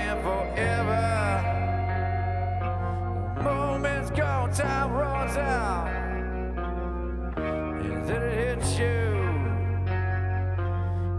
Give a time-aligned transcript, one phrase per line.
[0.00, 1.06] and forever.
[3.42, 5.88] Moments go, time runs out.
[7.36, 8.98] And then it hits you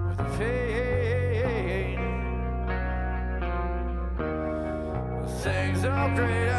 [0.07, 1.99] with a pain.
[5.43, 6.50] Things are great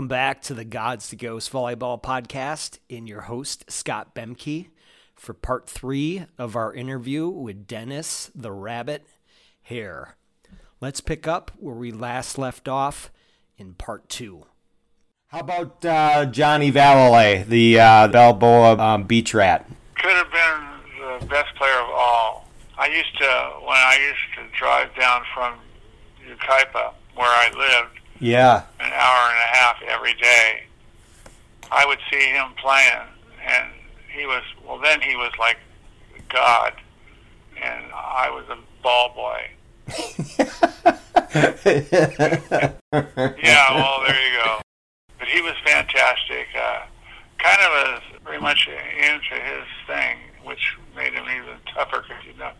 [0.00, 4.68] Welcome back to the Gods to Ghosts Volleyball Podcast in your host, Scott Bemke,
[5.14, 9.04] for part three of our interview with Dennis the Rabbit
[9.64, 10.16] Hare.
[10.80, 13.12] Let's pick up where we last left off
[13.58, 14.46] in part two.
[15.26, 19.68] How about uh, Johnny Vallely, the uh, Balboa um, beach rat?
[19.96, 22.48] could have been the best player of all.
[22.78, 25.56] I used to, when I used to drive down from
[26.26, 28.64] Yucaipa, where I lived, Yeah.
[28.78, 30.62] an hour and a half every day,
[31.70, 33.08] I would see him playing,
[33.44, 33.70] and
[34.14, 35.58] he was, well, then he was like
[36.28, 36.74] God,
[37.62, 39.50] and I was a ball boy.
[42.92, 44.60] Yeah, well, there you go.
[45.18, 46.48] But he was fantastic.
[46.56, 46.82] Uh,
[47.38, 52.38] kind of a, very much into his thing, which made him even tougher because you
[52.38, 52.50] know,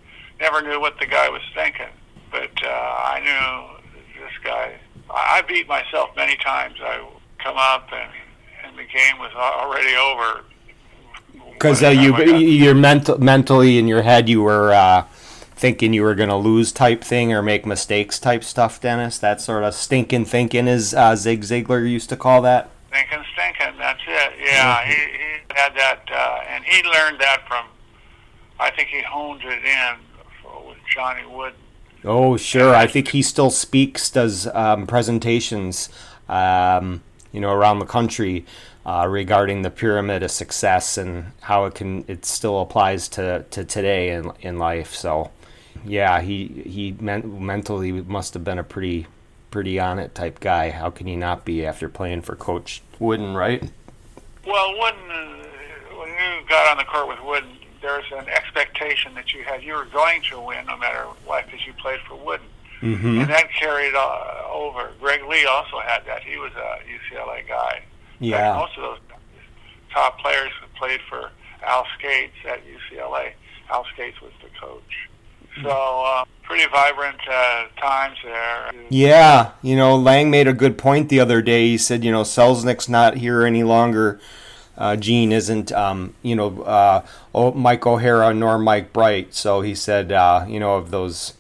[0.41, 1.89] never knew what the guy was thinking.
[2.31, 4.79] But uh, I knew this guy.
[5.15, 6.77] I beat myself many times.
[6.81, 7.07] I
[7.39, 8.11] come up and
[8.65, 10.45] and the game was already over.
[11.53, 15.03] Because uh, you, time I got- you're mental, mentally in your head, you were uh,
[15.57, 19.19] thinking you were going to lose type thing or make mistakes type stuff, Dennis.
[19.19, 22.71] That sort of stinking thinking, as uh, Zig Ziglar used to call that.
[22.91, 23.79] Thinking, stinking.
[23.79, 24.33] That's it.
[24.43, 27.67] Yeah, he, he had that, uh, and he learned that from.
[28.59, 29.95] I think he honed it in
[30.43, 31.55] for, with Johnny Wood.
[32.05, 32.75] Oh, sure.
[32.75, 35.91] I think he still speaks, does um, presentations,
[36.29, 37.03] um,
[37.33, 38.47] you know, around the country
[38.87, 43.65] uh, regarding the pyramid of success and how it can it still applies to, to
[43.65, 44.95] today in in life.
[44.95, 45.31] So,
[45.85, 49.07] yeah, he he men- mentally must have been a pretty
[49.51, 50.71] pretty on it type guy.
[50.71, 53.63] How can he not be after playing for Coach Wooden, right?
[54.47, 57.51] Well, Wooden, uh, when you got on the court with Wooden,
[57.83, 61.67] there's an expectation that you had you were going to win no matter what because
[61.67, 62.47] you played for Wooden,
[62.83, 63.21] Mm-hmm.
[63.21, 64.91] and that carried uh, over.
[65.01, 66.23] Greg Lee also had that.
[66.23, 67.73] He was a UCLA guy.
[67.73, 67.85] Fact,
[68.21, 68.55] Yeah.
[68.57, 68.99] most of those
[69.93, 71.31] top players played for
[71.63, 73.33] Al Scates at UCLA.
[73.71, 75.09] Al Scates was the coach.
[75.63, 78.71] So uh, pretty vibrant uh, times there.
[78.89, 81.67] Yeah, you know, Lang made a good point the other day.
[81.69, 84.21] He said, you know, Selznick's not here any longer.
[84.81, 87.05] Uh, Gene isn't, um, you know, uh,
[87.35, 89.35] oh, Mike O'Hara nor Mike Bright.
[89.35, 91.35] So he said, uh, you know, of those,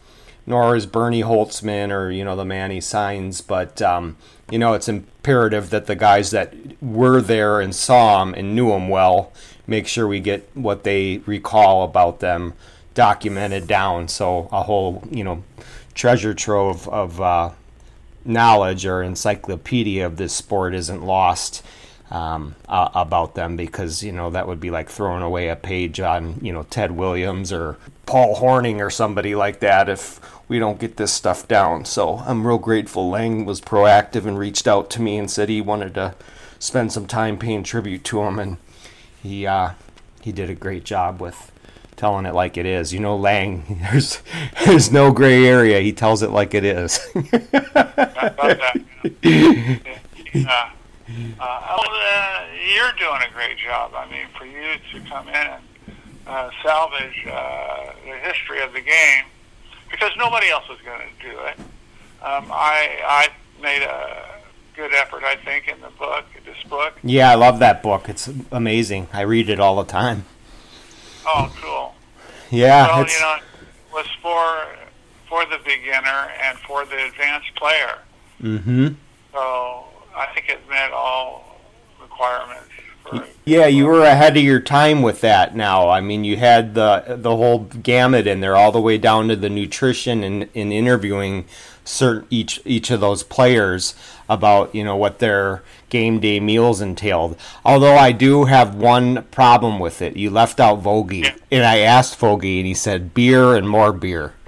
[0.46, 3.40] nor is Bernie Holtzman or, you know, the man he signs.
[3.40, 4.18] But, um,
[4.50, 8.72] you know, it's imperative that the guys that were there and saw him and knew
[8.72, 9.32] him well
[9.66, 12.52] make sure we get what they recall about them
[12.92, 14.08] documented down.
[14.08, 15.44] So a whole, you know,
[15.94, 17.50] treasure trove of uh,
[18.24, 21.64] knowledge or encyclopedia of this sport isn't lost
[22.10, 26.00] um, uh, about them because you know that would be like throwing away a page
[26.00, 27.76] on you know Ted Williams or
[28.06, 31.84] Paul Hornung or somebody like that if we don't get this stuff down.
[31.84, 35.60] So I'm real grateful Lang was proactive and reached out to me and said he
[35.60, 36.14] wanted to
[36.58, 38.56] spend some time paying tribute to him and
[39.22, 39.70] he uh,
[40.20, 41.52] he did a great job with
[41.96, 42.92] telling it like it is.
[42.92, 44.20] You know, Lang, there's
[44.64, 45.80] there's no gray area.
[45.80, 46.98] He tells it like it is.
[51.14, 51.18] about that.
[51.18, 51.44] You know.
[51.44, 53.92] uh, you're doing a great job.
[53.94, 55.62] I mean, for you to come in and
[56.26, 59.24] uh, salvage uh, the history of the game,
[59.90, 61.58] because nobody else was going to do it.
[62.22, 63.28] Um, I I
[63.62, 64.40] made a
[64.76, 66.94] good effort, I think, in the book, this book.
[67.02, 68.08] yeah, I love that book.
[68.08, 69.08] It's amazing.
[69.12, 70.24] I read it all the time.
[71.26, 71.94] Oh, cool.
[72.50, 74.66] Yeah, well, it's, you know, it was for
[75.28, 77.98] for the beginner and for the advanced player.
[78.40, 78.88] hmm
[79.32, 79.84] So
[80.20, 81.58] I think it met all
[82.00, 82.64] requirements.
[83.04, 85.56] For, Yeah, you were ahead of your time with that.
[85.56, 89.28] Now, I mean, you had the the whole gamut in there, all the way down
[89.28, 91.46] to the nutrition and in interviewing
[91.84, 93.94] certain each each of those players
[94.28, 97.36] about you know what their game day meals entailed.
[97.64, 100.16] Although I do have one problem with it.
[100.16, 101.34] You left out Vogie, Yeah.
[101.50, 104.34] and I asked Vogie, and he said beer and more beer.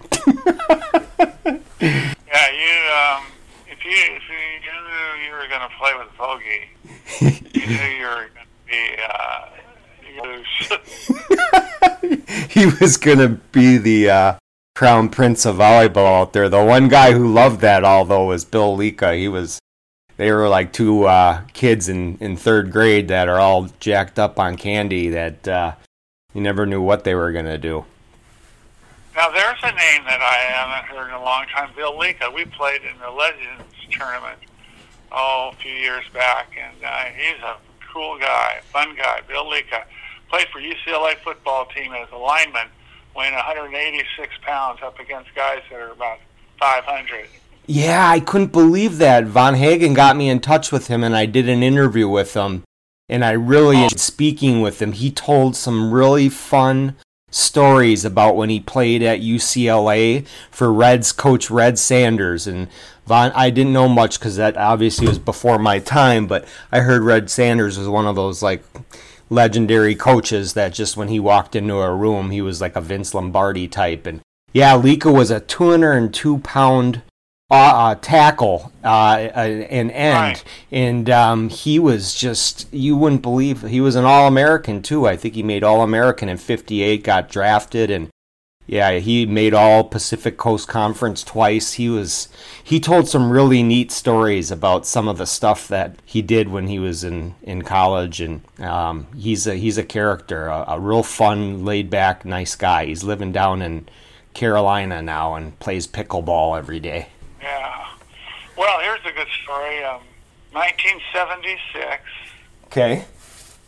[1.80, 2.76] Yeah, you.
[2.94, 3.24] Um,
[3.68, 3.90] if you
[5.02, 6.70] knew you were going to play with Bogey.
[7.58, 8.96] you knew you were going to be.
[9.02, 9.48] Uh,
[12.48, 14.34] he was gonna be the uh,
[14.74, 16.48] crown prince of volleyball out there.
[16.48, 19.16] The one guy who loved that, although, was Bill Leeka.
[19.16, 19.58] He was.
[20.18, 24.38] They were like two uh, kids in, in third grade that are all jacked up
[24.38, 25.72] on candy that uh,
[26.34, 27.86] you never knew what they were gonna do.
[29.16, 32.32] Now there's a name that I haven't heard in a long time, Bill Leeka.
[32.32, 34.38] We played in the Legends tournament
[35.12, 37.56] oh a few years back, and uh, he's a
[37.92, 39.20] cool guy, fun guy.
[39.28, 39.84] Bill Leeka
[40.28, 42.68] played for UCLA football team as a lineman,
[43.14, 46.18] weighing 186 pounds, up against guys that are about
[46.58, 47.26] 500.
[47.66, 49.26] Yeah, I couldn't believe that.
[49.26, 52.64] Von Hagen got me in touch with him, and I did an interview with him,
[53.08, 54.92] and I really enjoyed speaking with him.
[54.92, 56.96] He told some really fun
[57.32, 62.68] stories about when he played at UCLA for Reds coach Red Sanders and
[63.06, 63.32] Von.
[63.34, 67.30] I didn't know much because that obviously was before my time, but I heard Red
[67.30, 68.62] Sanders was one of those like
[69.30, 73.14] legendary coaches that just when he walked into a room, he was like a Vince
[73.14, 74.06] Lombardi type.
[74.06, 74.20] And
[74.52, 77.02] yeah, Leeka was a 202 pound
[77.52, 80.44] uh, uh, tackle uh, an end, Right.
[80.72, 85.06] and um, he was just you wouldn't believe he was an All American too.
[85.06, 88.08] I think he made All American in '58, got drafted, and
[88.66, 91.74] yeah, he made All Pacific Coast Conference twice.
[91.74, 92.28] He was
[92.64, 96.68] he told some really neat stories about some of the stuff that he did when
[96.68, 101.02] he was in in college, and um, he's a he's a character, a, a real
[101.02, 102.86] fun, laid back, nice guy.
[102.86, 103.88] He's living down in
[104.32, 107.08] Carolina now and plays pickleball every day.
[107.42, 107.88] Yeah.
[108.56, 109.82] Well, here's a good story.
[109.82, 110.00] Um,
[110.52, 112.02] 1976.
[112.66, 113.04] Okay.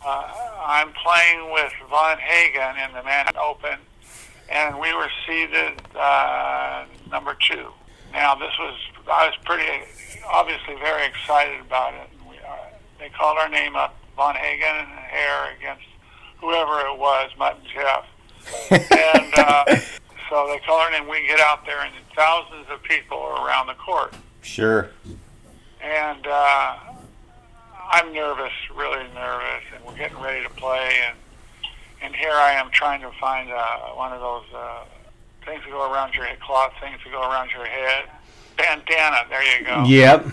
[0.05, 0.31] uh,
[0.65, 3.77] I'm playing with Von Hagen in the Manhattan Open,
[4.49, 7.69] and we were seated uh, number two.
[8.13, 8.75] Now, this was
[9.11, 9.83] I was pretty
[10.27, 12.09] obviously very excited about it.
[12.29, 12.55] We, uh,
[12.99, 15.85] they called our name up, Von Hagen and Hare against
[16.39, 18.05] whoever it was, Mutt and Jeff,
[18.91, 19.65] and uh,
[20.29, 23.67] so they call our and We get out there, and thousands of people are around
[23.67, 24.89] the court Sure.
[25.81, 26.77] and uh,
[27.91, 31.17] I'm nervous, really nervous, and we're getting ready to play, and
[32.01, 34.83] and here I am trying to find uh, one of those uh,
[35.45, 38.05] things that go around your head, cloth things that go around your head,
[38.57, 39.17] bandana.
[39.29, 40.25] There you go, Yep.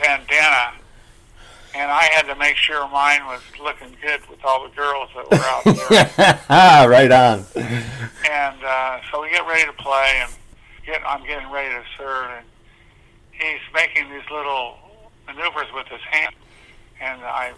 [0.00, 0.72] bandana.
[1.76, 5.28] And I had to make sure mine was looking good with all the girls that
[5.28, 6.40] were out there.
[6.48, 7.44] ah, right on.
[7.56, 10.32] And uh, so we get ready to play, and
[10.86, 12.46] get, I'm getting ready to serve, and
[13.32, 14.78] he's making these little
[15.26, 16.34] maneuvers with his hand.
[17.00, 17.52] And I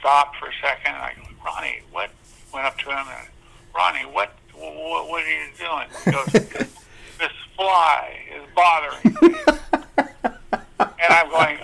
[0.00, 2.10] stopped for a second, and I go, Ronnie, what?
[2.52, 3.28] Went up to him, and
[3.74, 4.32] Ronnie, what?
[4.54, 5.88] What, what are you doing?
[6.04, 6.26] He goes,
[7.18, 9.38] this fly is bothering me.
[10.78, 11.58] and I'm going,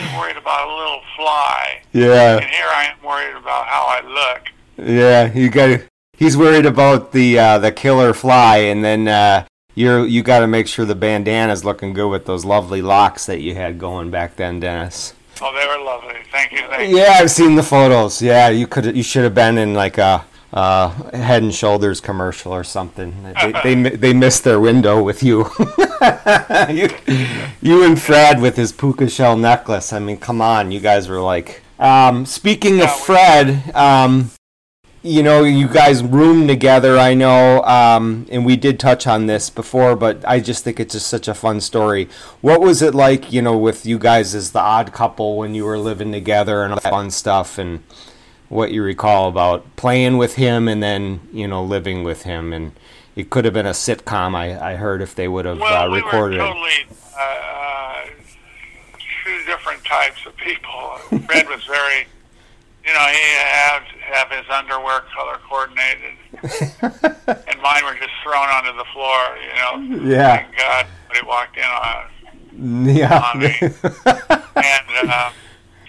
[0.00, 2.36] he's- worried about a little fly, Yeah.
[2.36, 4.42] and here I am worried about how I look.
[4.88, 5.32] yeah.
[5.32, 5.80] You got.
[6.16, 9.44] He's worried about the uh, the killer fly, and then uh,
[9.74, 13.40] you're you got to make sure the bandana's looking good with those lovely locks that
[13.40, 15.14] you had going back then, Dennis.
[15.40, 16.14] Oh, they were lovely.
[16.30, 16.60] Thank you.
[16.68, 16.98] Thank you.
[16.98, 18.22] Yeah, I've seen the photos.
[18.22, 20.24] Yeah, you could you should have been in like a.
[20.52, 23.14] Uh, Head and Shoulders commercial or something.
[23.22, 25.50] They they, they missed their window with you.
[26.68, 26.88] you.
[27.62, 29.92] You and Fred with his puka shell necklace.
[29.92, 31.62] I mean, come on, you guys were like.
[31.78, 34.30] Um, speaking of Fred, um,
[35.02, 36.96] you know, you guys roomed together.
[36.96, 40.94] I know, um, and we did touch on this before, but I just think it's
[40.94, 42.08] just such a fun story.
[42.40, 45.64] What was it like, you know, with you guys as the odd couple when you
[45.64, 47.82] were living together and all that fun stuff, and
[48.52, 52.72] what you recall about playing with him and then you know living with him, and
[53.16, 54.34] it could have been a sitcom.
[54.34, 56.48] I, I heard if they would have Well, uh, we recorded were it.
[56.48, 56.86] totally
[57.18, 58.04] uh, uh,
[59.24, 60.98] two different types of people.
[61.26, 62.06] Fred was very,
[62.86, 66.14] you know, he had have his underwear color coordinated,
[67.48, 69.36] and mine were just thrown onto the floor.
[69.40, 69.54] You
[69.98, 70.36] know, Yeah.
[70.36, 72.08] thank God somebody walked in on.
[72.96, 73.30] Yeah.
[73.32, 73.54] on me.
[74.54, 75.32] And uh,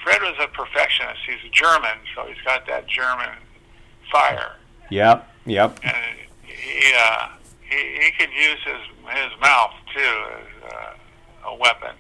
[0.04, 1.22] Fred was a perfectionist.
[1.26, 3.30] He's a German, so he's got that German
[4.12, 4.54] fire.
[4.90, 5.30] yep.
[5.46, 5.80] Yep.
[5.84, 5.96] and
[6.44, 7.28] he uh,
[7.70, 11.96] he he could use his his mouth too as uh, a weapon.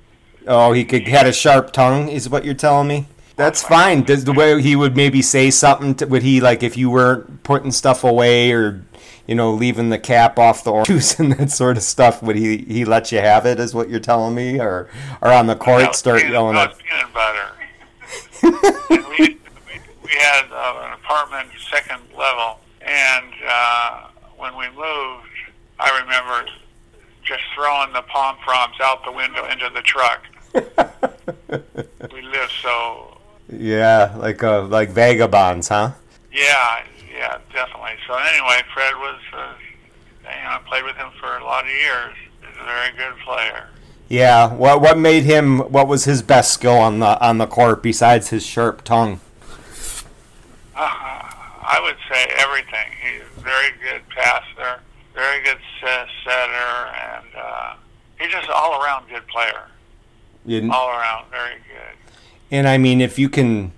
[0.48, 3.08] Oh, he could had a sharp tongue, is what you're telling me.
[3.36, 4.04] That's fine.
[4.04, 5.96] Does the way he would maybe say something?
[5.96, 8.86] To, would he like if you weren't putting stuff away or,
[9.26, 12.22] you know, leaving the cap off the orange juice and that sort of stuff?
[12.22, 13.60] Would he he let you have it?
[13.60, 14.88] Is what you're telling me, or
[15.22, 16.78] or on the court start peanut, yelling at?
[16.78, 17.50] peanut butter.
[18.44, 19.38] We
[20.04, 24.08] we had uh, an apartment second level, and uh,
[24.38, 25.28] when we moved,
[25.80, 26.50] I remember
[27.24, 30.24] just throwing the pom proms out the window into the truck.
[32.14, 33.18] we lived so
[33.50, 35.92] Yeah, like uh, like vagabonds, huh?
[36.32, 36.84] Yeah, yeah.
[37.18, 37.96] yeah, definitely.
[38.08, 39.54] So anyway, Fred was, uh,
[40.24, 42.14] you know, I played with him for a lot of years.
[42.42, 43.70] He's a very good player.
[44.14, 44.54] Yeah.
[44.54, 45.58] What what made him?
[45.58, 49.20] What was his best skill on the on the court besides his sharp tongue?
[50.76, 52.92] Uh, I would say everything.
[53.02, 54.82] He's a very good passer,
[55.16, 57.74] very good setter, and uh,
[58.20, 59.64] he's just all around good player.
[60.72, 61.98] All around very good.
[62.52, 63.72] And I mean, if you can,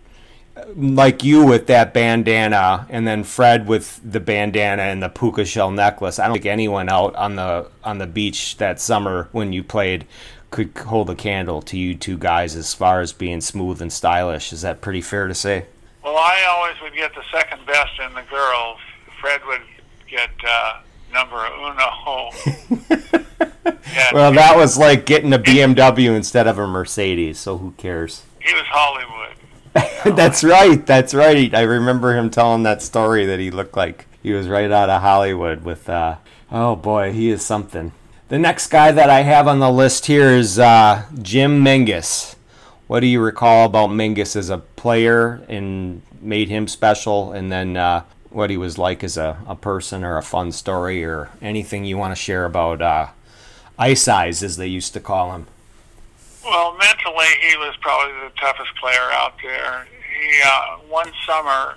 [0.76, 5.72] like you with that bandana, and then Fred with the bandana and the puka shell
[5.72, 9.64] necklace, I don't think anyone out on the on the beach that summer when you
[9.64, 10.06] played
[10.52, 14.54] could hold a candle to you two guys as far as being smooth and stylish.
[14.54, 15.66] Is that pretty fair to say?
[16.04, 18.80] Well, I always would get the second best in the girls.
[19.20, 19.62] Fred would
[20.10, 20.80] get uh,
[21.12, 22.32] number uno.
[24.14, 27.40] Well, that was like getting a BMW instead of a Mercedes.
[27.40, 28.24] So who cares?
[28.46, 29.25] he was Hollywood.
[30.16, 30.86] that's right.
[30.86, 31.54] That's right.
[31.54, 35.02] I remember him telling that story that he looked like he was right out of
[35.02, 36.18] Hollywood with uh
[36.52, 37.92] oh boy, he is something.
[38.28, 42.36] The next guy that I have on the list here is uh, Jim Menges.
[42.88, 47.76] What do you recall about Menges as a player and made him special and then
[47.76, 51.84] uh, what he was like as a, a person or a fun story or anything
[51.84, 53.08] you want to share about uh,
[53.80, 55.48] Ice Eyes as they used to call him?
[56.44, 59.88] Well, mentally, he was probably the toughest player out there.
[60.16, 61.76] He uh, one summer,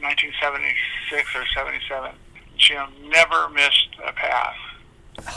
[0.00, 2.10] 1976 or 77,
[2.56, 4.56] Jim never missed a pass.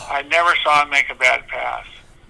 [0.10, 1.86] I never saw him make a bad pass.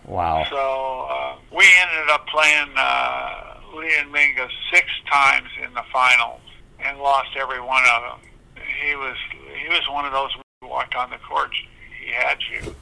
[0.05, 0.45] Wow.
[0.49, 6.41] So uh, we ended up playing uh, Lee and Menges six times in the finals
[6.79, 8.63] and lost every one of them.
[8.81, 9.17] He was
[9.61, 11.51] he was one of those who walked on the court.
[11.99, 12.75] He had you.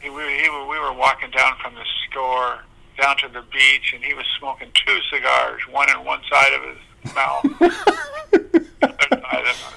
[0.00, 2.60] He, we, he, we were walking down from the store
[3.02, 6.62] down to the beach, and he was smoking two cigars, one in one side of
[6.62, 7.44] his mouth.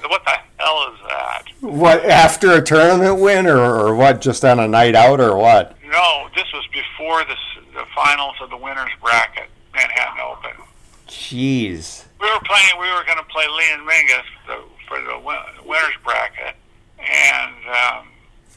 [0.08, 1.42] What the hell is that?
[1.60, 4.20] What after a tournament win, or, or what?
[4.20, 5.76] Just on a night out, or what?
[5.84, 7.34] No, this was before the,
[7.74, 10.64] the finals of the winners bracket, Manhattan Open.
[11.08, 12.04] Jeez.
[12.20, 12.80] We were playing.
[12.80, 16.54] We were going to play Lee and Menges the, for the win- winners bracket,
[17.00, 18.06] and um,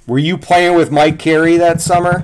[0.07, 2.23] Were you playing with Mike Carey that summer?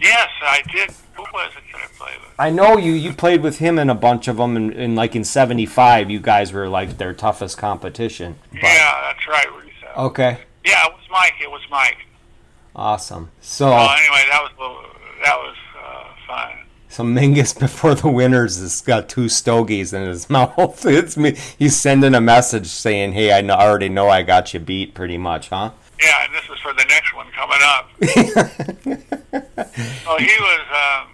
[0.00, 0.90] yes, I did.
[1.16, 2.30] Who was it that I played with?
[2.38, 2.92] I know you.
[2.92, 6.20] You played with him in a bunch of them, and, and like in '75, you
[6.20, 8.36] guys were like their toughest competition.
[8.52, 9.52] But- yeah, that's right.
[9.52, 9.90] What you said.
[9.96, 10.38] Okay.
[10.64, 11.34] Yeah, it was Mike.
[11.42, 11.98] It was Mike.
[12.76, 13.30] Awesome.
[13.40, 14.50] So, Well, anyway, that was
[15.24, 16.50] that was uh, fun.
[16.88, 20.84] so Menges before the winners has got two stogies in his mouth.
[20.84, 21.36] It's me.
[21.58, 24.94] He's sending a message saying, "Hey, I know, I already know I got you beat,
[24.94, 27.90] pretty much, huh?" Yeah, and this is for the next one coming up.
[30.06, 30.66] oh, he was.
[30.70, 31.08] Um,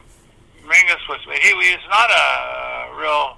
[0.68, 1.20] Menges was.
[1.42, 3.36] He, he was not a real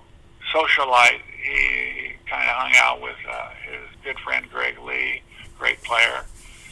[0.55, 1.21] socialite.
[1.43, 5.23] He kind of hung out with uh, his good friend Greg Lee,
[5.59, 6.25] great player.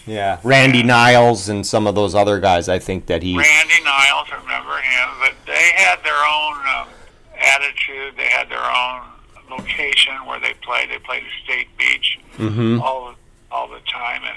[0.07, 0.41] Yeah.
[0.43, 2.69] Randy Niles and some of those other guys.
[2.69, 3.37] I think that he.
[3.37, 6.89] Randy Niles, I remember him, but they had their own um,
[7.39, 8.15] attitude.
[8.17, 9.03] They had their own
[9.51, 10.91] location where they played.
[10.91, 13.15] They played at State Beach hmm all
[13.51, 14.37] all the time, and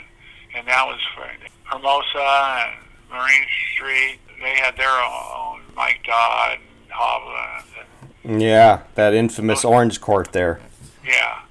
[0.56, 1.26] and that was for
[1.66, 2.76] Hermosa and
[3.12, 4.20] Marine Street.
[4.42, 7.64] They had their own Mike Dodd and Hovland.
[8.24, 10.60] And, Yeah, that infamous orange court there.
[11.06, 11.42] yeah,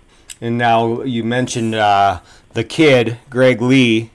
[0.40, 2.20] And now you mentioned uh,
[2.54, 4.10] the kid, Greg Lee.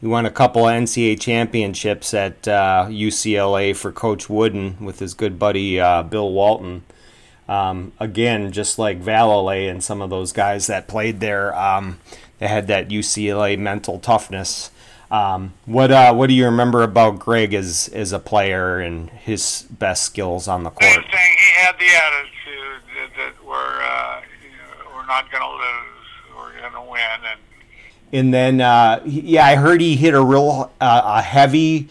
[0.00, 5.14] He won a couple of NCAA championships at uh, UCLA for Coach Wooden with his
[5.14, 6.82] good buddy uh, Bill Walton.
[7.48, 11.98] Um, again, just like Vallely and some of those guys that played there, um,
[12.38, 14.70] they had that UCLA mental toughness.
[15.10, 19.66] Um, what uh, what do you remember about Greg as as a player and his
[19.70, 20.82] best skills on the court?
[20.82, 21.12] same court?
[21.12, 21.36] thing.
[21.38, 24.20] He had the attitude that, that we're uh,
[24.94, 26.36] we're not going to lose.
[26.36, 27.40] We're going to win, and
[28.12, 31.88] And then, uh, yeah, I heard he hit a real uh, a heavy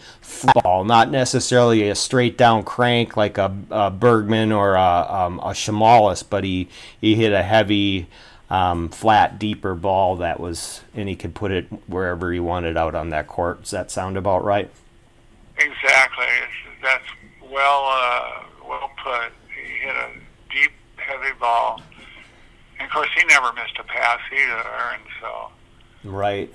[0.54, 5.50] ball, not necessarily a straight down crank like a, a Bergman or a, um, a
[5.50, 6.68] Shamalis, but he,
[7.00, 8.08] he hit a heavy,
[8.50, 12.94] um, flat, deeper ball that was, and he could put it wherever he wanted out
[12.94, 13.62] on that court.
[13.62, 14.70] Does that sound about right?
[15.58, 16.26] Exactly.
[16.42, 17.04] It's, that's
[17.50, 19.32] well uh, well put.
[19.54, 20.10] He hit a
[20.50, 21.80] deep, heavy ball.
[22.78, 24.68] And of course, he never missed a pass either.
[24.92, 25.48] And so
[26.04, 26.52] Right.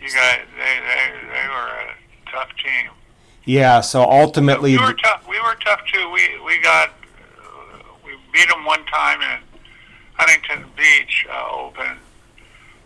[0.00, 1.94] you guys, they they they were a
[2.30, 2.90] tough team.
[3.44, 3.80] Yeah.
[3.80, 5.26] So ultimately, we were tough.
[5.28, 6.10] We were tough too.
[6.10, 6.90] We we got
[8.04, 9.38] we beat them one time in
[10.16, 11.98] Huntington Beach uh, Open,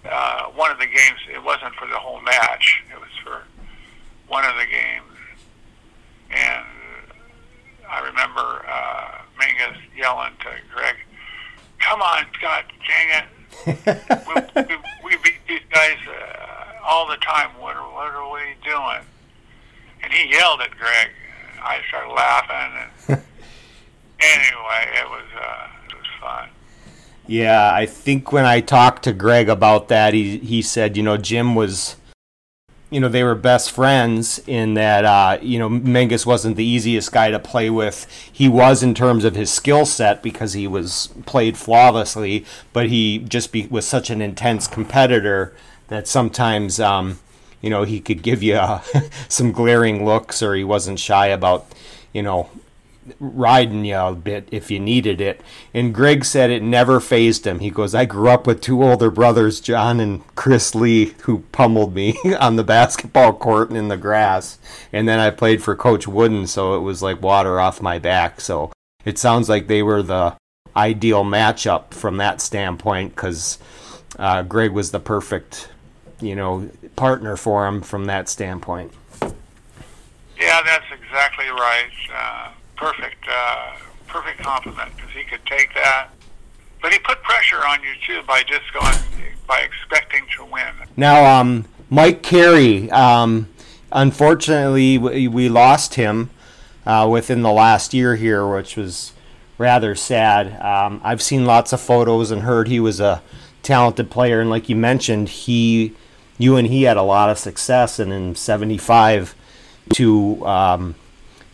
[0.05, 3.43] uh, one of the games, it wasn't for the whole match, it was for
[4.29, 5.05] one of the games.
[6.31, 6.65] And
[7.89, 10.97] I remember uh, Menges yelling to Greg,
[11.81, 13.27] Come on, God dang it.
[14.57, 17.51] we, we, we beat these guys uh, all the time.
[17.59, 19.01] What, are, what are we doing?
[20.03, 21.09] And he yelled at Greg.
[21.63, 22.89] I started laughing.
[23.09, 23.23] And
[24.21, 26.49] anyway, it was, uh, it was fun.
[27.31, 31.17] Yeah, I think when I talked to Greg about that, he he said, you know,
[31.17, 31.95] Jim was,
[32.91, 37.13] you know, they were best friends in that, uh, you know, Menges wasn't the easiest
[37.13, 38.09] guy to play with.
[38.33, 43.21] He was in terms of his skill set because he was played flawlessly, but he
[43.21, 45.55] just be, was such an intense competitor
[45.87, 47.21] that sometimes, um,
[47.61, 48.83] you know, he could give you uh,
[49.29, 51.65] some glaring looks, or he wasn't shy about,
[52.13, 52.51] you know,
[53.19, 55.41] riding you a bit if you needed it.
[55.73, 57.61] And Greg said it never phased him.
[57.61, 61.95] He goes, I grew up with two older brothers, John and Chris Lee, who pummeled
[61.95, 64.59] me on the basketball court and in the grass.
[64.93, 68.41] And then I played for Coach Wooden, so it was like water off my back.
[68.41, 68.73] So
[69.05, 70.37] it sounds like they were the
[70.77, 73.59] ideal matchup from that standpoint because
[74.19, 75.69] uh, Greg was the perfect,
[76.21, 78.93] you know, partner for him from that standpoint.
[80.39, 81.91] Yeah, that's exactly right.
[82.15, 82.51] Uh,
[82.81, 83.73] perfect, uh,
[84.09, 86.09] perfect compliment because he could take that,
[86.81, 88.97] but he put pressure on you too by just going
[89.47, 90.73] by expecting to win.
[90.97, 93.49] Now, um, Mike Carey, um,
[93.93, 96.31] unfortunately, we, lost him
[96.87, 99.13] uh, within the last year here, which was
[99.59, 100.59] rather sad.
[100.63, 103.23] Um, I've seen lots of photos and heard he was a
[103.63, 105.93] talented player, and like you mentioned, he,
[106.39, 109.35] you and he had a lot of success, and in '75,
[109.95, 110.95] to um,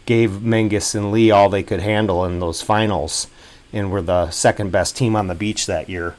[0.06, 3.26] gave Menges and Lee all they could handle in those finals,
[3.72, 6.16] and were the second best team on the beach that year.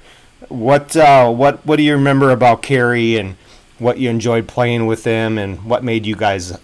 [0.49, 3.37] What uh, what what do you remember about Carey and
[3.79, 6.57] what you enjoyed playing with him, and what made you guys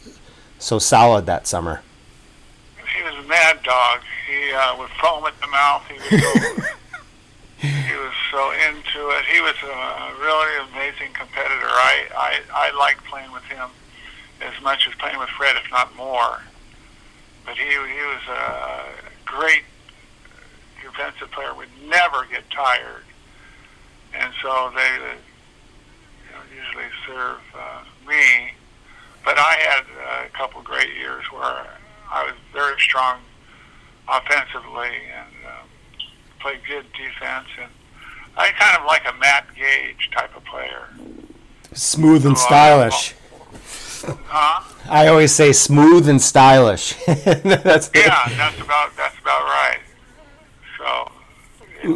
[0.59, 1.81] so solid that summer?
[2.95, 4.01] He was a mad dog.
[4.27, 5.83] He uh, would foam at the mouth.
[5.87, 6.39] He was so,
[7.67, 9.25] he was so into it.
[9.25, 11.67] He was a really amazing competitor.
[11.67, 13.69] I, I I liked playing with him
[14.41, 16.41] as much as playing with Fred, if not more.
[17.45, 18.83] But he he was a
[19.25, 19.63] great
[20.81, 21.53] defensive player.
[21.53, 23.03] Would never get tired,
[24.13, 28.53] and so they you know, usually serve uh, me.
[29.25, 31.65] But I had a couple great years where
[32.11, 33.19] I was very strong
[34.07, 35.67] offensively and um,
[36.39, 37.71] played good defense, and
[38.37, 40.87] I kind of like a Matt Gage type of player.
[41.73, 43.15] Smooth and I- stylish.
[44.27, 44.72] Huh?
[44.89, 46.93] I always say smooth and stylish.
[47.05, 49.79] That's Yeah, that's about that's about right.
[50.77, 51.11] So.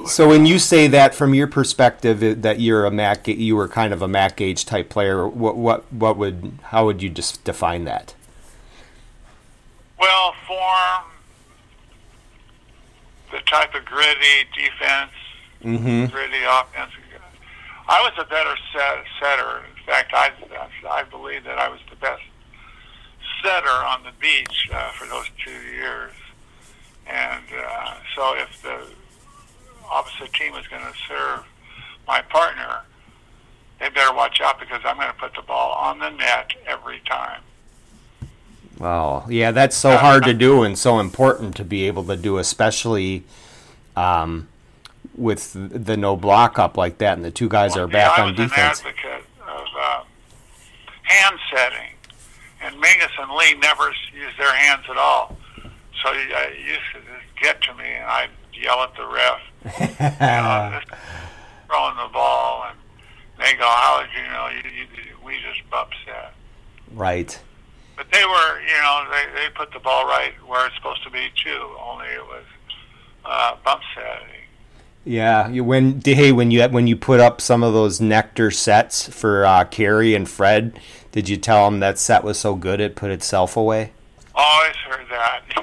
[0.08, 3.93] So when you say that from your perspective that you're a Mac, you were kind
[3.93, 5.28] of a Matt Gage type player.
[5.28, 8.13] What what what would how would you just define that?
[10.00, 11.06] Well, form,
[13.32, 15.12] the type of gritty defense,
[15.63, 16.06] Mm-hmm.
[16.13, 16.91] gritty offense.
[17.89, 19.60] I was a better set, setter.
[19.60, 20.32] In fact, I
[20.89, 22.21] I believe that I was the best
[23.43, 26.12] setter on the beach uh, for those two years.
[27.08, 28.80] And uh, so, if the
[29.89, 31.45] opposite team is going to serve
[32.08, 32.82] my partner,
[33.80, 37.00] they better watch out because I'm going to put the ball on the net every
[37.08, 37.41] time.
[38.78, 39.26] Wow.
[39.30, 43.23] Yeah, that's so hard to do and so important to be able to do, especially
[43.95, 44.47] um,
[45.15, 48.23] with the no block up like that, and the two guys are Yeah, back I
[48.23, 48.82] on was defense.
[48.82, 50.04] an advocate of uh,
[51.04, 51.89] hand setting,
[52.62, 55.38] and Menges and Lee never use their hands at all.
[56.04, 57.00] So you, uh, it used to
[57.41, 59.41] get to me, and I'd yell at the ref,
[59.80, 61.02] you know, just
[61.67, 62.78] throwing the ball, and
[63.39, 64.48] they go, "How did you know?
[64.48, 66.34] You, you, we just bump set."
[66.93, 67.39] right.
[67.96, 71.10] But they were, you know, they they put the ball right where it's supposed to
[71.10, 71.76] be too.
[71.82, 72.46] Only it was
[73.26, 74.38] uh, bump setting.
[75.04, 75.48] Yeah.
[75.48, 79.46] You, when hey when you when you put up some of those nectar sets for
[79.46, 80.80] uh, Carey and Fred,
[81.18, 83.90] did you tell them that set was so good it put itself away?
[84.36, 85.42] Always heard that.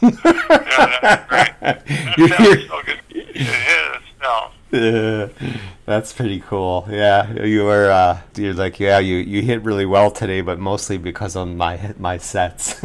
[0.00, 1.50] Yeah, yeah that's great.
[1.60, 3.00] That You sounds hear- so good.
[3.10, 4.72] It.
[4.72, 5.28] Uh,
[5.86, 6.86] that's pretty cool.
[6.88, 7.90] Yeah, you were.
[7.90, 11.94] Uh, you're like, yeah, you, you hit really well today, but mostly because of my
[11.98, 12.80] my sets.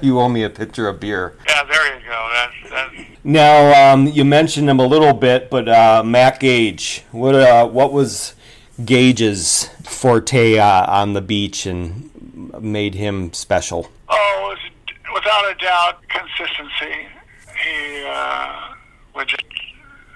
[0.00, 1.36] you owe me a pitcher of beer.
[1.46, 2.28] Yeah, there you go.
[2.32, 7.34] That's that's Now, um, you mentioned him a little bit, but uh, Matt Gage, what
[7.34, 8.34] uh, what was
[8.84, 12.10] Gage's forte uh, on the beach and
[12.60, 13.90] made him special?
[14.08, 17.06] oh, it was, without a doubt, consistency.
[17.64, 18.74] He uh,
[19.14, 19.44] would just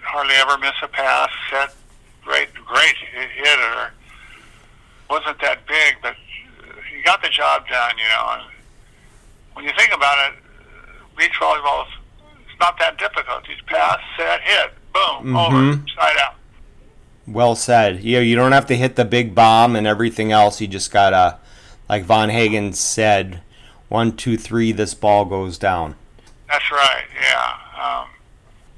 [0.02, 1.30] hardly ever miss a pass.
[1.50, 1.74] Set
[2.24, 3.92] great, great hi- hitter.
[5.10, 6.14] Wasn't that big, but
[6.90, 7.92] he got the job done.
[7.98, 8.42] You know, and
[9.54, 10.38] when you think about it,
[11.18, 13.46] beach volleyball is not that difficult.
[13.48, 15.86] You just pass, set, hit, boom, over, Mhm.
[15.94, 16.34] side out.
[17.26, 18.02] Well said.
[18.02, 20.60] Yeah, you don't have to hit the big bomb and everything else.
[20.60, 21.38] You just gotta,
[21.88, 23.40] like Von Hagen said,
[23.88, 25.96] one, two, three, this ball goes down.
[26.48, 27.04] That's right.
[27.20, 28.00] Yeah.
[28.00, 28.08] Um,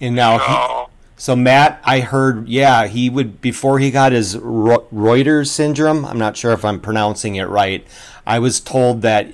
[0.00, 4.36] And now, he, so so Matt, I heard, yeah, he would before he got his
[4.38, 6.04] Reiter's syndrome.
[6.04, 7.86] I'm not sure if I'm pronouncing it right.
[8.26, 9.32] I was told that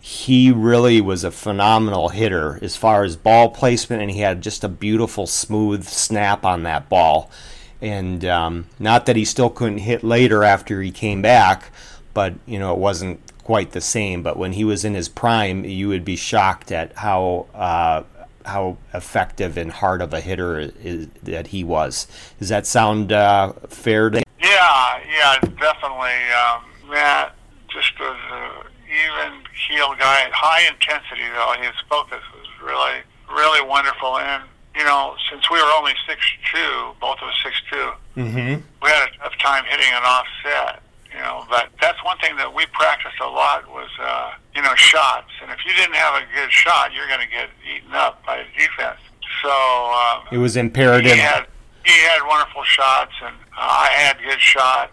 [0.00, 4.62] he really was a phenomenal hitter as far as ball placement, and he had just
[4.62, 7.30] a beautiful, smooth snap on that ball.
[7.80, 11.70] And um, not that he still couldn't hit later after he came back,
[12.14, 14.22] but you know it wasn't quite the same.
[14.22, 18.04] But when he was in his prime, you would be shocked at how uh,
[18.46, 22.06] how effective and hard of a hitter is, that he was.
[22.38, 24.22] Does that sound uh, fair to?
[24.40, 26.18] yeah, yeah, definitely.
[26.32, 27.34] Um, Matt
[27.68, 30.28] just was an even keel guy.
[30.32, 31.54] High intensity though.
[31.60, 34.18] His focus was really, really wonderful.
[34.18, 34.42] And
[34.76, 36.20] you know, since we were only six
[36.52, 38.60] two, both of us six two, Mm-hmm.
[38.82, 40.80] we had a tough time hitting an offset.
[41.12, 44.74] You know, but that's one thing that we practiced a lot was, uh, you know,
[44.74, 45.30] shots.
[45.40, 48.38] And if you didn't have a good shot, you're going to get eaten up by
[48.38, 48.98] the defense.
[49.40, 51.12] So um, It was imperative.
[51.12, 51.46] he had
[51.84, 54.90] he had wonderful shots, and I had good shots.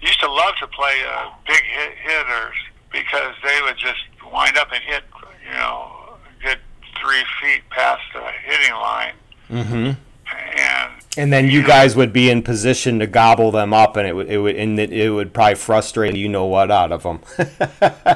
[0.00, 2.56] Used to love to play uh, big hit hitters
[2.90, 4.00] because they would just
[4.32, 5.04] wind up and hit,
[5.46, 5.92] you know,
[6.26, 6.58] a good
[7.00, 9.14] three feet past the hitting line,
[9.52, 9.92] Mm-hmm.
[10.56, 14.14] and And then you guys would be in position to gobble them up, and it
[14.14, 17.20] would it would and it, it would probably frustrate you know what out of them.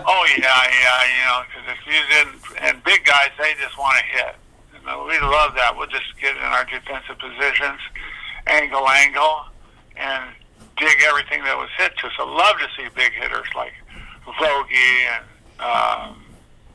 [0.09, 3.97] Oh yeah, yeah, you know, because if you didn't, and big guys, they just want
[3.99, 4.35] to hit.
[4.75, 5.75] You know, we love that.
[5.77, 7.81] We'll just get in our defensive positions,
[8.47, 9.45] angle, angle,
[9.97, 10.25] and
[10.77, 12.11] dig everything that was hit to.
[12.17, 13.73] So love to see big hitters like
[14.27, 15.25] Vogie and
[15.61, 16.23] um,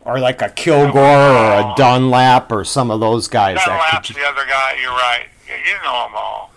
[0.05, 3.57] or like a Kilgore or a Dunlap or some of those guys.
[3.65, 4.77] Dunlap's could- the other guy.
[4.81, 5.25] You're right.
[5.47, 6.51] Yeah, you know them all.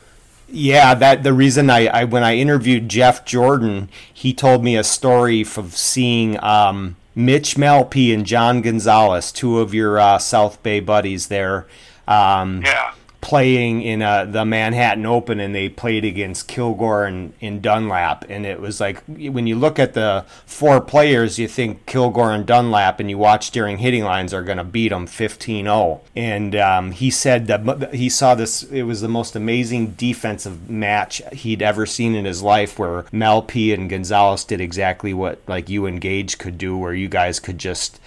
[0.48, 4.84] Yeah, that the reason I, I when I interviewed Jeff Jordan, he told me a
[4.84, 10.80] story of seeing um, Mitch Malpe and John Gonzalez, two of your uh, South Bay
[10.80, 11.66] buddies there,
[12.06, 12.93] um, Yeah.
[13.24, 18.44] Playing in uh, the Manhattan Open, and they played against Kilgore and, and Dunlap, and
[18.44, 23.00] it was like when you look at the four players, you think Kilgore and Dunlap,
[23.00, 26.00] and you watch during hitting lines are going to beat them 15-0.
[26.14, 31.22] And um, he said that he saw this; it was the most amazing defensive match
[31.32, 35.86] he'd ever seen in his life, where Malpe and Gonzalez did exactly what like you
[35.86, 37.98] and Gage could do, where you guys could just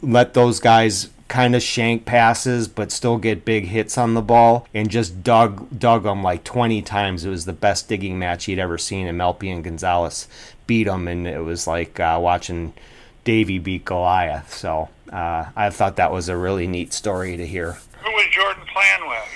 [0.00, 4.66] let those guys kind of shank passes but still get big hits on the ball
[4.72, 8.58] and just dug dug them like 20 times it was the best digging match he'd
[8.60, 10.28] ever seen and Malpe and Gonzalez
[10.66, 12.72] beat him, and it was like uh, watching
[13.24, 17.78] Davey beat Goliath so uh, I thought that was a really neat story to hear
[18.04, 19.28] Who was Jordan playing with?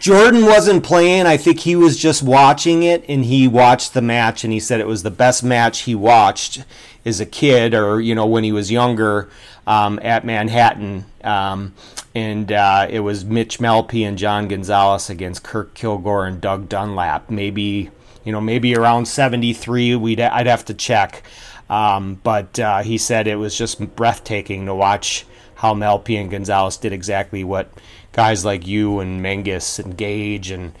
[0.00, 1.26] Jordan wasn't playing.
[1.26, 4.78] I think he was just watching it, and he watched the match, and he said
[4.78, 6.64] it was the best match he watched
[7.04, 9.28] as a kid, or you know when he was younger,
[9.68, 11.04] um, at Manhattan.
[11.22, 11.74] Um,
[12.14, 17.30] and uh, it was Mitch Malpe and John Gonzalez against Kirk Kilgore and Doug Dunlap.
[17.30, 17.90] Maybe
[18.24, 19.94] you know maybe around seventy three.
[19.94, 21.22] We'd I'd have to check,
[21.68, 25.26] um, but uh, he said it was just breathtaking to watch
[25.56, 27.70] how Malpe and Gonzalez did exactly what
[28.12, 30.72] guys like you and Menges and Gage and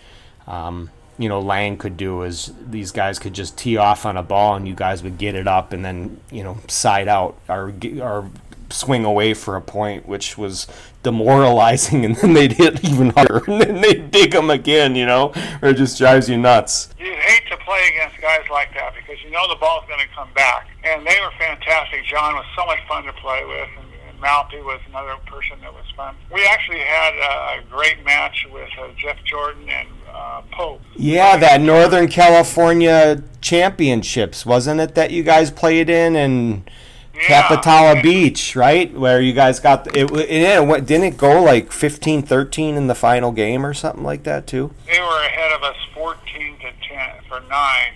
[0.46, 4.22] um, you know Lang could do is these guys could just tee off on a
[4.22, 7.74] ball and you guys would get it up and then you know side out or
[8.00, 8.30] or
[8.70, 10.66] swing away for a point, which was
[11.02, 15.32] demoralizing, and then they'd hit even harder, and then they'd dig them again, you know,
[15.62, 16.88] or it just drives you nuts.
[16.98, 20.14] You hate to play against guys like that because you know the ball's going to
[20.14, 20.68] come back.
[20.84, 22.04] And they were fantastic.
[22.04, 25.72] John was so much fun to play with, and, and Malpe was another person that
[25.72, 26.14] was fun.
[26.32, 30.80] We actually had a, a great match with uh, Jeff Jordan and uh, Pope.
[30.96, 36.70] Yeah, that Northern California Championships, wasn't it that you guys played in and
[37.18, 37.42] Yeah.
[37.48, 38.92] Capitola Beach, right?
[38.92, 42.94] Where you guys got the, it, it, it didn't it go like 15-13 in the
[42.94, 44.72] final game or something like that too?
[44.86, 47.92] They were ahead of us 14 to 10 for nine,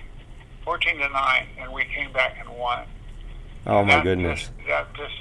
[0.64, 2.84] 14 to nine, and we came back and won.
[3.66, 4.40] Oh my That goodness.
[4.40, 5.11] pissed- that Jordan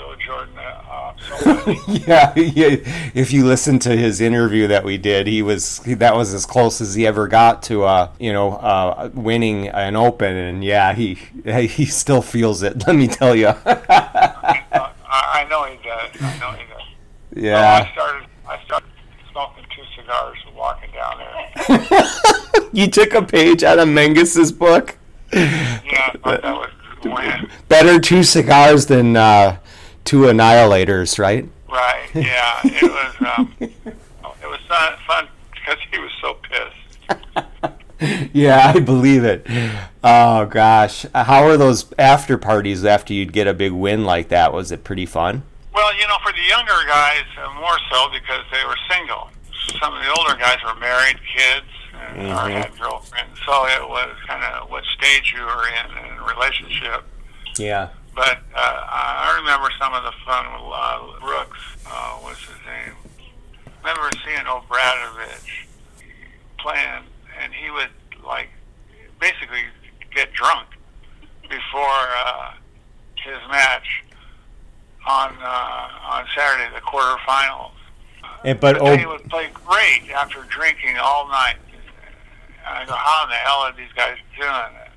[0.71, 1.77] uh, much.
[1.87, 2.77] Yeah, yeah,
[3.13, 6.81] if you listen to his interview that we did, he was that was as close
[6.81, 11.15] as he ever got to uh, you know, uh, winning an open and yeah, he
[11.45, 13.47] he still feels it, let me tell you.
[13.65, 16.21] uh, I, I know he does.
[16.21, 16.81] I know he does.
[17.33, 17.93] So I yeah.
[17.93, 18.27] started.
[18.47, 18.89] I started
[19.31, 22.07] smoking two cigars and walking down there.
[22.73, 24.97] You took a page out of Menges's book.
[25.33, 26.69] Yeah, I thought that was
[27.03, 27.49] when.
[27.67, 29.57] Better two cigars than uh,
[30.05, 31.47] two annihilators, right?
[31.69, 32.09] Right.
[32.15, 32.59] Yeah.
[32.63, 33.15] It was.
[33.37, 37.75] Um, it was fun, fun because he was so pissed.
[38.33, 39.45] Yeah, I believe it.
[40.03, 44.53] Oh gosh, how were those after parties after you'd get a big win like that?
[44.53, 45.43] Was it pretty fun?
[45.71, 49.29] Well, you know, for the younger guys, uh, more so because they were single.
[49.79, 51.67] Some of the older guys were married, kids,
[52.15, 53.39] and or had girlfriends.
[53.45, 57.03] So it was kind of what stage you were in in a relationship.
[57.57, 57.89] Yeah.
[58.15, 58.39] But
[59.51, 61.59] remember some of the fun with uh, Brooks.
[61.85, 62.95] Uh, what's his name?
[63.83, 65.65] Remember seeing Obradovich
[66.57, 67.03] playing,
[67.41, 67.89] and he would
[68.25, 68.47] like
[69.19, 69.63] basically
[70.15, 70.67] get drunk
[71.43, 72.53] before uh,
[73.15, 74.03] his match
[75.05, 77.71] on uh, on Saturday, the quarterfinals.
[78.45, 81.57] And, but But then he oh, would play great after drinking all night.
[82.65, 84.91] I go, how in the hell are these guys doing it?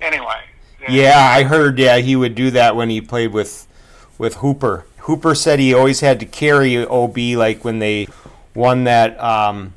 [0.00, 0.40] Anyway.
[0.88, 1.78] yeah, I heard.
[1.78, 3.67] Yeah, he would do that when he played with
[4.18, 4.84] with Hooper.
[4.98, 8.08] Hooper said he always had to carry OB like when they
[8.54, 9.72] won that um,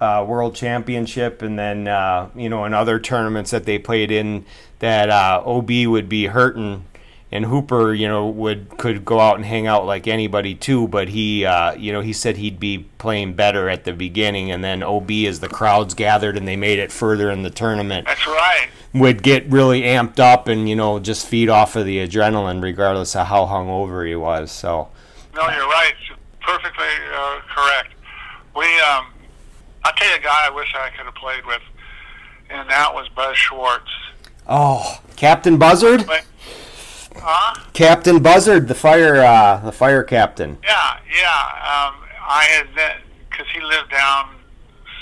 [0.00, 4.44] uh, world championship, and then uh, you know in other tournaments that they played in,
[4.80, 6.84] that uh, OB would be hurting,
[7.30, 10.88] and Hooper, you know, would could go out and hang out like anybody too.
[10.88, 14.64] But he, uh, you know, he said he'd be playing better at the beginning, and
[14.64, 18.26] then OB as the crowds gathered and they made it further in the tournament That's
[18.26, 18.68] right.
[18.94, 23.16] Would get really amped up and you know just feed off of the adrenaline regardless
[23.16, 24.50] of how hungover he was.
[24.52, 24.88] So
[25.34, 25.94] No, you're right.
[26.40, 27.94] Perfectly uh, correct.
[28.54, 29.06] We, um,
[29.84, 31.62] I'll tell you a guy I wish I could have played with,
[32.50, 33.88] and that was Buzz Schwartz.
[34.46, 36.24] oh, Captain Buzzard, But,
[37.16, 37.54] huh?
[37.72, 40.58] Captain Buzzard, the fire uh, the fire captain.
[40.62, 41.30] Yeah, yeah.
[41.62, 42.66] Um, I had
[43.30, 44.34] because he lived down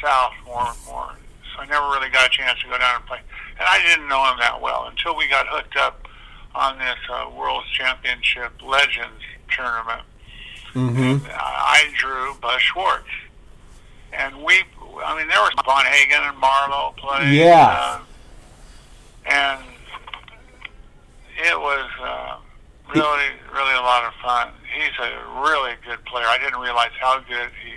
[0.02, 1.10] south more, and more,
[1.54, 3.18] so I never really got a chance to go down and play.
[3.60, 6.08] And I didn't know him that well until we got hooked up
[6.54, 9.22] on this uh, World Championship Legends
[9.54, 10.00] tournament.
[10.72, 11.26] Mm-hmm.
[11.30, 13.04] I drew Buzz Schwartz,
[14.14, 14.62] and we.
[15.04, 17.34] I mean, there was Von Hagen and Marlowe playing.
[17.34, 17.68] Yeah.
[17.78, 18.00] Uh,
[19.26, 19.60] and
[21.36, 22.38] it was uh,
[22.94, 24.48] really, really a lot of fun.
[24.74, 26.24] He's a really good player.
[26.26, 27.74] I didn't realize how good he,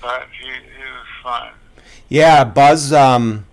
[0.00, 1.52] but he, he was fun.
[2.08, 2.94] Yeah, Buzz.
[2.94, 3.44] Um,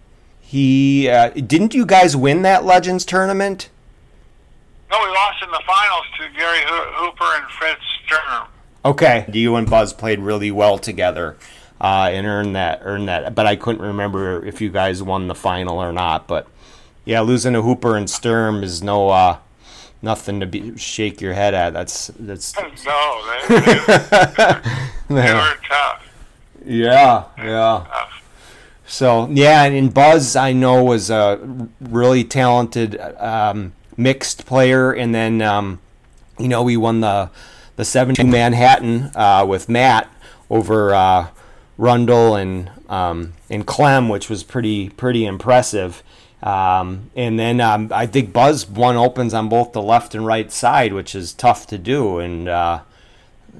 [0.55, 3.69] he uh, didn't you guys win that Legends tournament?
[4.89, 8.47] No, we lost in the finals to Gary Hooper and Fred Sturm.
[8.85, 11.35] Okay, you and Buzz played really well together.
[11.81, 15.35] Uh, and earned that, earned that, but I couldn't remember if you guys won the
[15.35, 16.25] final or not.
[16.25, 16.47] But
[17.03, 19.39] yeah, losing to Hooper and Sturm is no, uh,
[20.01, 21.73] nothing to be shake your head at.
[21.73, 23.65] That's that's No, they, they,
[25.09, 26.09] they were tough.
[26.65, 27.85] Yeah, yeah.
[28.87, 35.41] So yeah, and, Buzz I know was a really talented um, mixed player, and then
[35.41, 35.79] um,
[36.37, 37.29] you know we won the
[37.75, 40.11] the seven two Manhattan uh, with Matt
[40.49, 41.27] over uh,
[41.77, 46.03] Rundle and um, and Clem, which was pretty pretty impressive.
[46.43, 50.51] Um, and then um, I think Buzz one opens on both the left and right
[50.51, 52.47] side, which is tough to do, and.
[52.47, 52.79] Uh,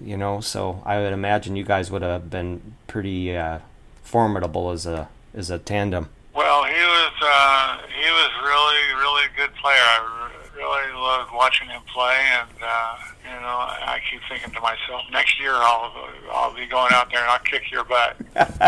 [0.03, 0.41] you know.
[0.41, 3.59] So I would imagine you guys would have been pretty uh,
[4.03, 6.10] formidable as a as a tandem.
[6.34, 9.78] Well, he was uh, he was really really a good player.
[9.78, 15.04] I really loved watching him play, and uh, you know I keep thinking to myself,
[15.12, 15.93] next year I'll
[16.32, 18.15] I'll be going out there and I'll kick your butt.
[18.36, 18.62] next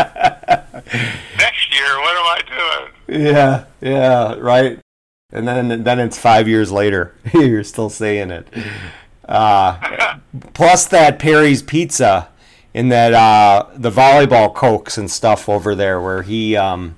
[1.74, 2.42] year, what am I
[3.06, 3.24] doing?
[3.24, 4.78] Yeah, yeah, right.
[5.30, 8.48] And then then it's five years later, you're still saying it.
[9.26, 10.18] Uh,
[10.54, 12.28] plus that Perry's Pizza
[12.78, 16.96] and that uh, the volleyball cokes and stuff over there where he um,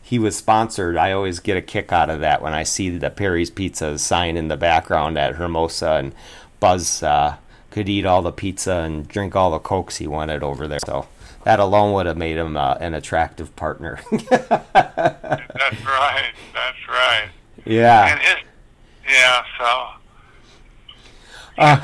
[0.00, 0.96] he was sponsored.
[0.96, 4.38] I always get a kick out of that when I see the Perry's Pizza sign
[4.38, 6.14] in the background at Hermosa and
[6.60, 7.36] Buzz uh,
[7.70, 10.78] could eat all the pizza and drink all the cokes he wanted over there.
[10.86, 11.06] So
[11.44, 14.00] that alone would have made him uh, an attractive partner.
[14.30, 16.32] That's right.
[16.54, 17.28] That's right.
[17.66, 18.12] yeah.
[18.12, 18.36] And his
[19.06, 19.44] yeah.
[19.58, 19.88] So
[21.58, 21.76] Uh,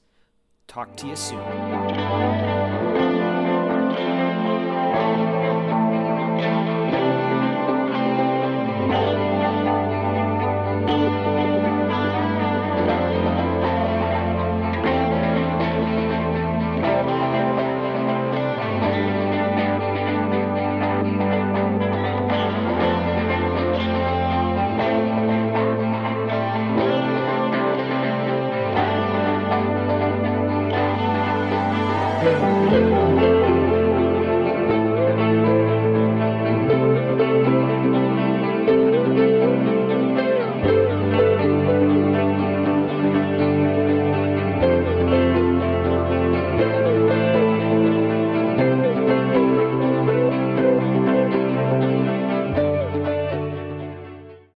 [0.68, 2.57] Talk to you soon.